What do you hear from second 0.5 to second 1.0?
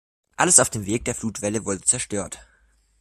auf dem